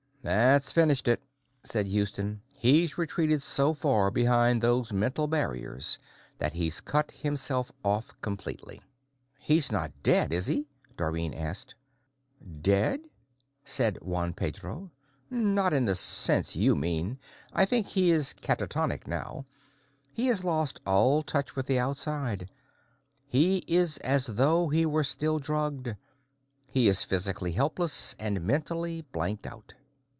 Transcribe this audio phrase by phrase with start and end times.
[0.23, 1.19] "That's finished it,"
[1.63, 2.43] said Houston.
[2.55, 5.97] "He's retreated so far behind those mental barriers
[6.37, 8.81] that he's cut himself off completely."
[9.39, 11.73] "He's not dead, is he?" Dorrine asked.
[12.61, 12.99] "Dead?"
[13.63, 14.91] said Juan Pedro.
[15.31, 17.17] "Not in the sense you mean.
[17.51, 19.47] But I think he is catatonic now;
[20.13, 22.47] he has lost all touch with the outside.
[23.25, 25.95] He is as though he were still drugged;
[26.67, 29.73] he is physically helpless, and mentally blanked out."